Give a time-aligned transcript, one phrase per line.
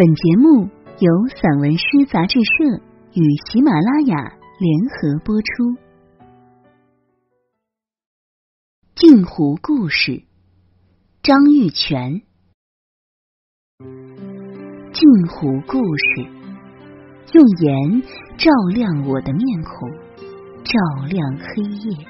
[0.00, 0.66] 本节目
[0.98, 4.16] 由散文诗杂志社与喜马拉雅
[4.58, 5.76] 联合播出。
[8.94, 10.22] 镜湖故事，
[11.22, 12.22] 张玉泉。
[14.94, 16.22] 镜湖故事，
[17.34, 18.02] 用盐
[18.38, 19.90] 照亮我的面孔，
[20.64, 22.06] 照亮黑夜；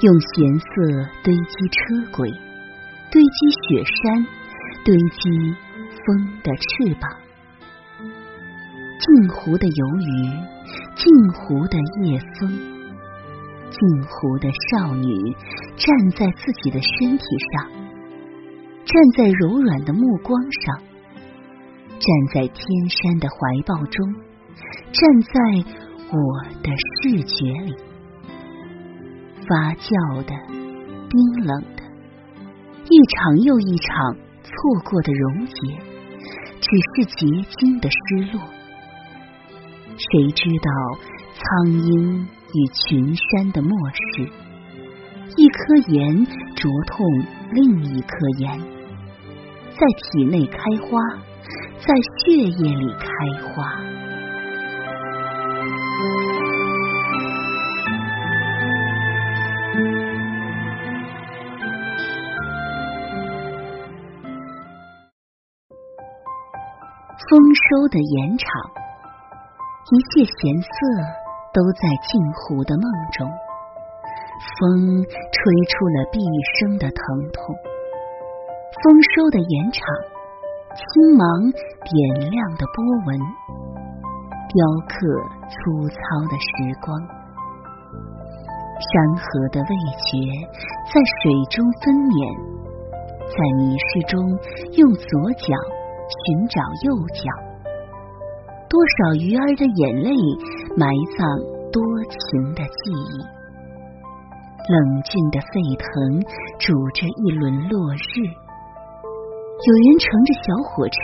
[0.00, 0.64] 用咸色
[1.22, 2.30] 堆积车轨，
[3.12, 4.26] 堆积雪山，
[4.86, 5.54] 堆积。
[6.06, 7.10] 风的翅膀，
[9.00, 10.30] 镜湖的游鱼，
[10.94, 12.48] 镜湖的夜风，
[13.70, 15.34] 镜湖的少女
[15.76, 17.70] 站在自己的身体上，
[18.84, 20.78] 站在柔软的目光上，
[21.98, 23.36] 站在天山的怀
[23.66, 24.14] 抱中，
[24.92, 25.40] 站在
[26.12, 26.16] 我
[26.62, 26.70] 的
[27.02, 27.74] 视觉里，
[29.48, 30.32] 发酵的，
[31.10, 31.82] 冰冷的，
[32.88, 34.52] 一场又一场错
[34.88, 35.95] 过的溶解。
[36.68, 37.26] 只是结
[37.58, 37.96] 晶的失
[38.32, 38.40] 落，
[39.96, 40.98] 谁知道
[41.32, 44.28] 苍鹰与群山的漠视？
[45.36, 47.06] 一颗盐灼痛
[47.52, 48.08] 另一颗
[48.38, 50.98] 盐，在体内开花，
[51.78, 53.06] 在血液里开
[53.44, 53.95] 花。
[67.36, 68.48] 丰收的盐场，
[69.92, 70.72] 一切咸色
[71.52, 73.28] 都在镜湖的梦中。
[74.56, 76.16] 风吹出了毕
[76.56, 76.96] 生的疼
[77.36, 77.54] 痛。
[78.80, 79.84] 丰收的盐场，
[80.72, 80.80] 青
[81.12, 83.20] 芒点亮的波纹，
[84.48, 84.56] 雕
[84.88, 84.96] 刻
[85.44, 86.00] 粗糙
[86.32, 86.48] 的时
[86.80, 86.88] 光。
[88.80, 89.20] 山河
[89.52, 89.68] 的味
[90.08, 90.16] 觉
[90.88, 92.16] 在水中分娩，
[93.28, 94.24] 在迷失中
[94.72, 95.04] 用左
[95.36, 95.52] 脚。
[96.06, 97.26] 寻找右脚，
[98.68, 100.10] 多少鱼儿的眼泪
[100.76, 100.86] 埋
[101.18, 101.26] 葬
[101.72, 103.18] 多情的记忆。
[104.66, 105.86] 冷峻的沸腾
[106.58, 110.96] 煮着一轮落日，有人乘着小火车，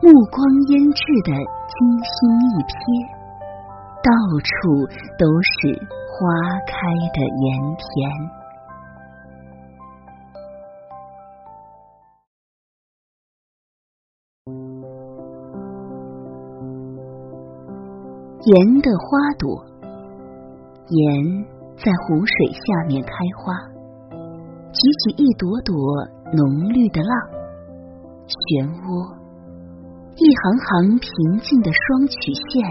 [0.00, 2.14] 目光腌制的精心
[2.52, 2.72] 一瞥，
[4.00, 4.48] 到处
[5.18, 5.76] 都是
[6.08, 6.16] 花
[6.64, 6.72] 开
[7.12, 7.44] 的盐
[7.76, 8.43] 田。
[18.46, 19.64] 盐的花朵，
[20.90, 21.46] 盐
[21.78, 23.54] 在湖水下面开花，
[24.10, 25.72] 举起一朵朵
[26.30, 27.16] 浓绿的浪，
[28.28, 29.16] 漩涡，
[30.20, 31.08] 一行行平
[31.40, 32.68] 静的双曲线，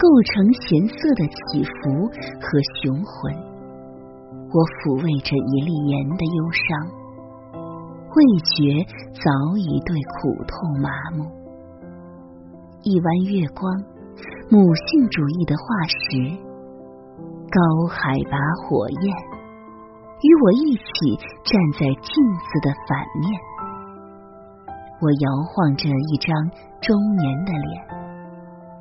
[0.00, 2.08] 构成咸涩的起伏
[2.40, 3.36] 和雄浑。
[4.48, 6.88] 我抚慰着一粒盐的忧伤，
[7.60, 8.16] 味
[8.56, 8.80] 觉
[9.20, 9.28] 早
[9.58, 11.28] 已对苦痛麻木。
[12.80, 13.91] 一弯月光。
[14.52, 16.28] 母性主义的化石，
[17.48, 19.16] 高海拔火焰，
[20.20, 23.32] 与我一起站在镜子的反面。
[25.00, 26.36] 我摇晃着一张
[26.82, 27.82] 中年的脸，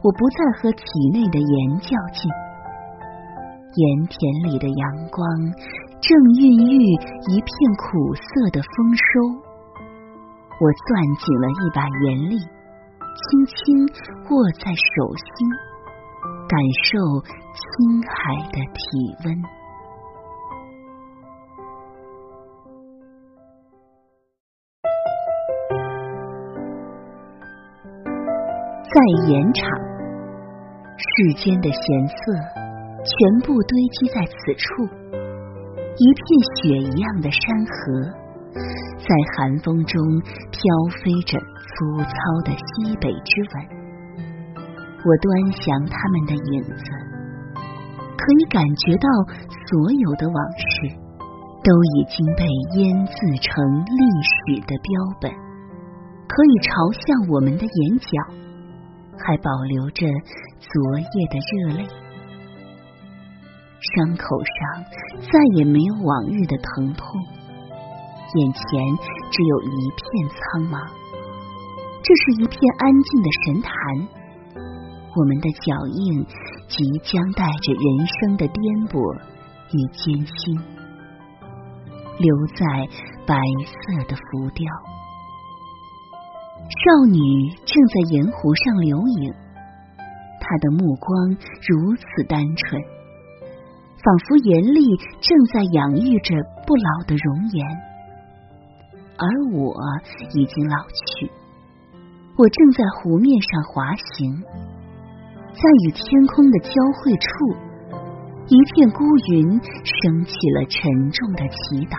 [0.03, 0.83] 我不再和体
[1.13, 2.29] 内的盐较劲。
[3.73, 5.23] 盐田里的阳光
[6.01, 6.83] 正孕育
[7.31, 7.49] 一片
[7.79, 9.39] 苦涩的丰收。
[10.59, 12.60] 我攥紧了一把盐粒。
[13.13, 13.55] 轻轻
[14.29, 15.49] 握在手心，
[16.47, 16.89] 感受
[17.53, 18.11] 青海
[18.51, 18.81] 的体
[19.25, 19.35] 温。
[28.83, 28.95] 在
[29.27, 29.61] 盐场，
[30.97, 32.15] 世间的咸涩
[33.03, 34.83] 全部堆积在此处，
[35.97, 36.23] 一片
[36.55, 37.71] 雪一样的山河。
[38.53, 40.01] 在寒风中
[40.51, 40.61] 飘
[41.03, 41.39] 飞着
[41.71, 43.55] 粗糙的西北之吻，
[45.03, 46.83] 我端详他们的影子，
[48.17, 49.07] 可以感觉到
[49.47, 50.65] 所有的往事
[51.63, 52.45] 都已经被
[52.77, 55.31] 腌渍成历史的标本，
[56.27, 58.19] 可以朝向我们的眼角，
[59.17, 60.05] 还保留着
[60.59, 61.87] 昨夜的热泪，
[63.95, 64.83] 伤口上
[65.21, 67.21] 再也没有往日的疼痛。
[68.33, 68.63] 眼前
[69.31, 70.87] 只有一片苍茫，
[72.03, 73.71] 这是一片安静的神坛。
[75.15, 76.25] 我们的脚印
[76.67, 78.57] 即将带着人生的颠
[78.87, 78.95] 簸
[79.71, 80.55] 与艰辛，
[82.17, 82.65] 留在
[83.27, 83.35] 白
[83.67, 84.65] 色的浮雕。
[86.71, 89.33] 少女正在盐湖上留影，
[90.39, 91.29] 她的目光
[91.67, 92.81] 如此单纯，
[94.01, 97.67] 仿佛盐粒正在养育着不老的容颜。
[99.17, 99.75] 而我
[100.33, 101.29] 已经老去，
[102.41, 103.85] 我正在湖面上滑
[104.15, 104.41] 行，
[105.53, 107.53] 在与天空的交汇处，
[108.47, 111.95] 一片孤云升起了沉重的祈祷。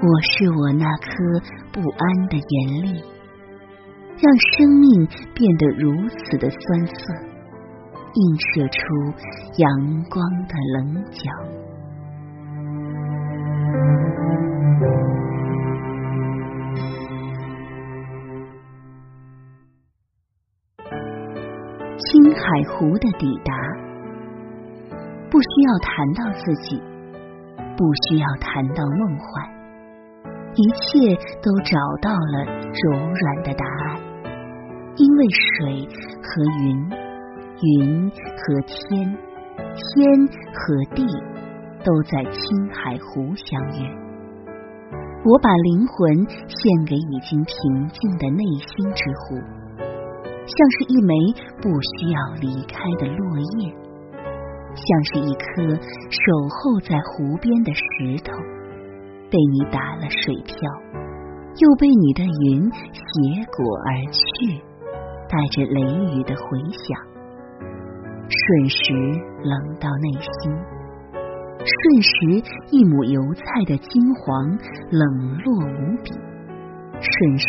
[0.00, 1.12] 我是我那颗
[1.70, 3.04] 不安的眼泪，
[4.16, 4.24] 让
[4.56, 7.12] 生命变得如此的酸涩，
[8.14, 8.80] 映射出
[9.58, 11.30] 阳光的棱角。
[22.12, 23.54] 青海湖的抵达，
[25.30, 26.78] 不需要谈到自己，
[27.74, 29.48] 不需要谈到梦幻，
[30.54, 33.96] 一切都找到了柔软的答案。
[34.96, 35.88] 因为水
[36.20, 36.90] 和云，
[37.62, 39.16] 云和天，
[39.72, 41.06] 天和地，
[41.82, 43.88] 都在青海湖相约。
[45.24, 49.61] 我把灵魂献给已经平静的内心之湖。
[50.44, 51.14] 像是一枚
[51.62, 53.72] 不需要离开的落叶，
[54.74, 55.62] 像是一颗
[56.10, 58.32] 守候在湖边的石头，
[59.30, 60.56] 被你打了水漂，
[61.58, 64.60] 又被你的云携裹而去，
[65.28, 65.80] 带着雷
[66.16, 66.98] 雨的回响，
[68.28, 68.92] 瞬时
[69.44, 70.52] 冷到内心，
[71.58, 72.42] 瞬时
[72.72, 74.58] 一亩油菜的金黄
[74.90, 76.12] 冷落无比。
[77.02, 77.46] 瞬时，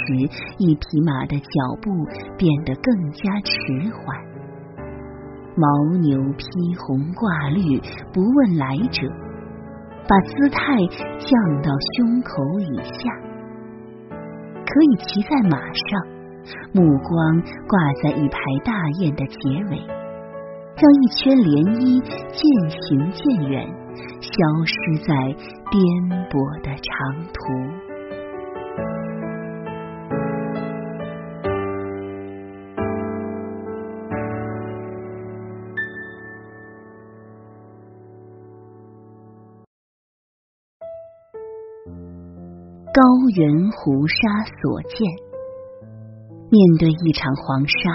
[0.58, 1.92] 一匹马的脚步
[2.38, 3.54] 变得更加迟
[3.94, 4.34] 缓。
[5.56, 6.44] 牦牛披
[6.80, 7.80] 红挂绿，
[8.12, 9.08] 不问来者，
[10.10, 10.58] 把姿态
[11.20, 13.00] 降到胸口以下。
[14.66, 16.02] 可以骑在马上，
[16.74, 19.38] 目光挂在一排大雁的结
[19.70, 19.78] 尾，
[20.76, 22.02] 让一圈涟漪
[22.34, 22.42] 渐
[22.82, 23.70] 行渐远，
[24.20, 24.34] 消
[24.66, 24.74] 失
[25.06, 25.14] 在
[25.70, 25.80] 颠
[26.32, 26.34] 簸
[26.64, 26.90] 的长
[27.32, 27.38] 途。
[42.94, 43.02] 高
[43.36, 44.16] 原湖沙
[44.62, 45.02] 所见，
[46.52, 47.90] 面对一场黄沙，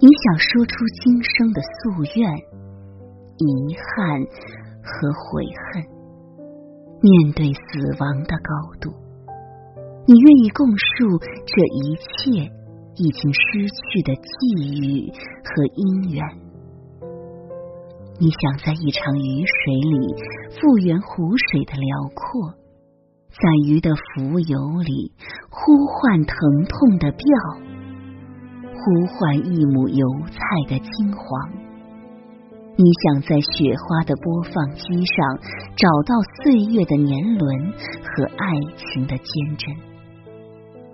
[0.00, 0.72] 你想说出
[1.02, 2.32] 今生的夙愿、
[3.36, 4.24] 遗憾
[4.80, 5.84] 和悔恨。
[7.02, 7.60] 面对死
[8.00, 8.88] 亡的高度，
[10.06, 12.48] 你愿意供述这一切
[12.96, 15.12] 已经失去的际遇
[15.44, 16.24] 和姻缘。
[18.18, 20.16] 你想在一场雨水里
[20.56, 22.63] 复原湖水的辽阔。
[23.34, 25.12] 在鱼的浮游里
[25.50, 26.36] 呼唤疼
[26.68, 27.26] 痛的调，
[28.72, 30.38] 呼唤一亩油菜
[30.68, 31.50] 的金黄。
[32.76, 35.38] 你想在雪花的播放机上
[35.74, 36.14] 找到
[36.44, 37.72] 岁月的年轮
[38.04, 38.46] 和爱
[38.76, 39.74] 情的坚贞。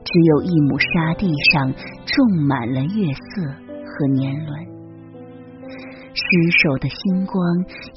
[0.02, 1.74] 只有一亩沙地上
[2.06, 3.42] 种满了月色
[3.84, 4.66] 和年轮，
[6.14, 7.36] 失守的星光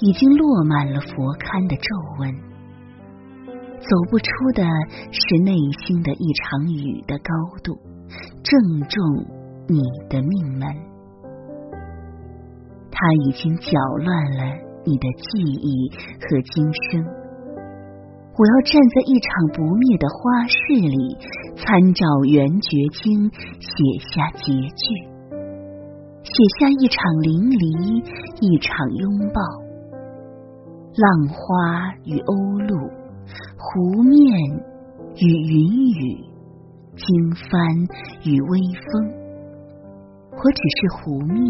[0.02, 1.86] 已经落满了佛龛的皱
[2.20, 2.53] 纹。
[3.84, 4.26] 走不出
[4.56, 4.64] 的
[5.12, 5.54] 是内
[5.86, 7.34] 心的一场雨的高
[7.64, 7.78] 度，
[8.42, 9.26] 正中
[9.68, 10.68] 你的命门。
[12.90, 14.08] 它已经搅乱
[14.38, 15.92] 了你的记忆
[16.22, 17.06] 和今生。
[18.36, 21.18] 我要站在一场不灭的花式里，
[21.58, 23.30] 参照《圆觉经》，
[23.60, 24.96] 写下结句，
[26.24, 28.02] 写下一场淋漓，
[28.40, 29.42] 一场拥抱，
[30.96, 33.03] 浪花与鸥鹭。
[33.66, 34.20] 湖面
[35.16, 36.20] 与云雨，
[36.98, 37.50] 经帆
[38.26, 39.08] 与微风。
[40.32, 41.48] 我只是湖面，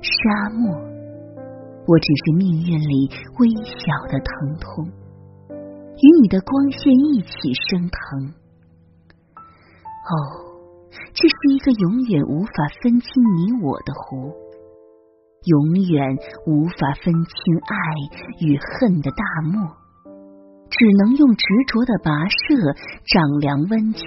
[0.00, 0.74] 沙漠。
[1.86, 4.86] 我只是命运里微小的疼痛，
[5.50, 8.32] 与你的光线一起升腾。
[9.36, 10.10] 哦，
[11.12, 14.32] 这是一个永远无法分清你我的湖，
[15.44, 16.16] 永远
[16.46, 17.76] 无法分清爱
[18.40, 19.81] 与恨的大漠。
[20.72, 22.72] 只能用执着的跋涉
[23.04, 24.00] 丈量温情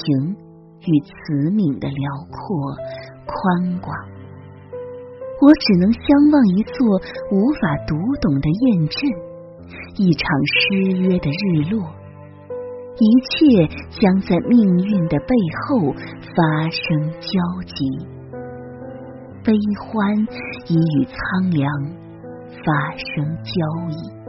[0.81, 2.73] 与慈悯的辽阔
[3.29, 3.93] 宽广。
[5.41, 6.01] 我只能相
[6.33, 6.97] 望一座
[7.29, 8.97] 无法读懂的雁阵，
[10.01, 11.85] 一场失约的日落。
[12.97, 13.67] 一切
[13.99, 15.35] 将在命运的背
[15.67, 17.29] 后发生交
[17.67, 17.85] 集，
[19.43, 20.17] 悲欢
[20.67, 21.69] 已与苍凉
[22.63, 23.53] 发生交
[23.91, 24.24] 易。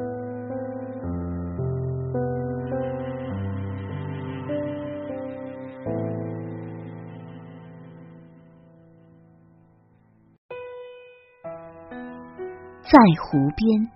[12.96, 13.90] 在湖边，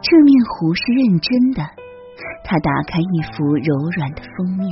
[0.00, 1.60] 这面湖是认真的。
[2.42, 4.64] 他打开一幅柔软的封面，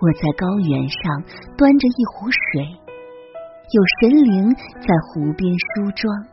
[0.00, 1.22] 我在高原上
[1.58, 6.24] 端着一壶水，有神灵在湖边梳妆，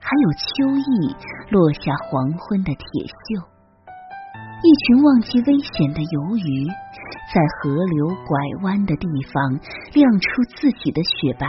[0.00, 1.14] 还有秋意
[1.50, 3.44] 落下黄昏的铁锈。
[4.64, 6.66] 一群忘记危险的游鱼，
[7.34, 9.60] 在河流拐弯的地方
[9.92, 10.26] 亮出
[10.56, 11.46] 自己的雪白。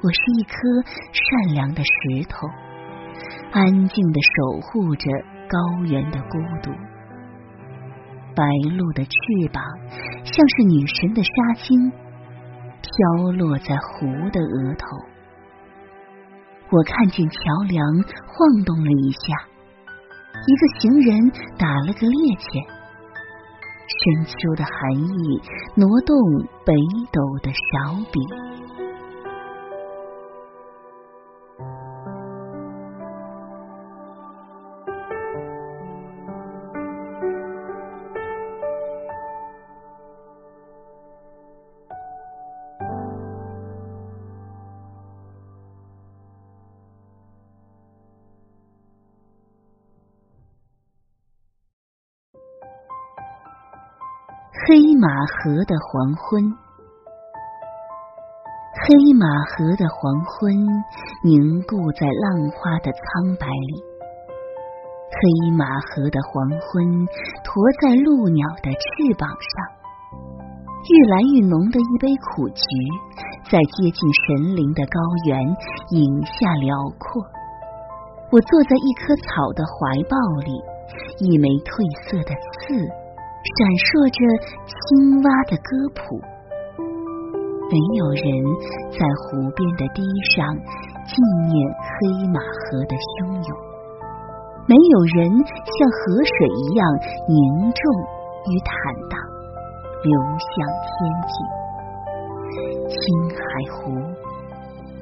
[0.00, 0.54] 我是一颗
[1.10, 2.46] 善良的石头，
[3.50, 5.10] 安静的守护着
[5.48, 6.70] 高原的孤独。
[8.36, 9.10] 白鹭的翅
[9.52, 9.60] 膀
[10.22, 11.90] 像是女神的纱巾，
[12.78, 14.86] 飘落在湖的额头。
[16.70, 19.34] 我看见桥梁晃动了一下，
[20.46, 22.62] 一个行人打了个趔趄。
[23.90, 25.42] 深秋的寒意
[25.74, 26.14] 挪动
[26.64, 26.72] 北
[27.10, 28.47] 斗的勺柄。
[54.66, 56.42] 黑马河的黄昏，
[58.82, 60.52] 黑马河的黄昏
[61.22, 63.84] 凝固在浪花的苍白里。
[65.14, 69.54] 黑马河的黄昏驮在鹭鸟的翅膀上，
[70.90, 72.64] 愈来愈浓的一杯苦菊，
[73.48, 75.40] 在接近神灵的高原
[75.90, 77.22] 影下辽阔。
[78.32, 80.50] 我坐在一棵草的怀抱里，
[81.20, 81.78] 一枚褪
[82.10, 82.97] 色的刺。
[83.38, 84.18] 闪烁着
[84.66, 86.02] 青蛙的歌谱，
[87.70, 88.26] 没有人
[88.90, 90.02] 在湖边的堤
[90.34, 90.42] 上
[91.06, 91.14] 纪
[91.46, 93.50] 念黑马河的汹涌，
[94.66, 96.82] 没有人像河水一样
[97.30, 97.80] 凝重
[98.50, 98.74] 与坦
[99.06, 99.14] 荡，
[100.02, 100.50] 流向
[100.82, 100.90] 天
[101.30, 101.34] 际。
[102.90, 102.98] 青
[103.30, 103.40] 海
[103.70, 103.94] 湖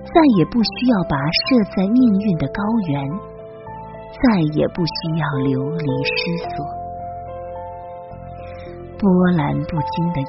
[0.04, 1.16] 再也不需要跋
[1.48, 2.60] 涉在命运的高
[2.92, 3.00] 原，
[4.20, 6.60] 再也不需要流离失所。
[8.98, 10.26] 波澜不惊的鹰，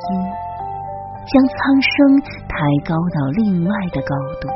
[1.25, 2.55] 将苍生抬
[2.85, 4.47] 高到另外的高度，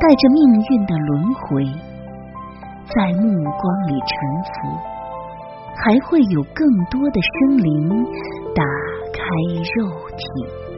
[0.00, 1.64] 带着命运的轮回，
[2.88, 4.50] 在目光里沉浮，
[5.76, 8.04] 还会有更多的生灵
[8.54, 8.64] 打
[9.12, 9.20] 开
[9.76, 10.69] 肉体。